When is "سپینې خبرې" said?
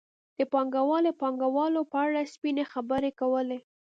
2.33-3.11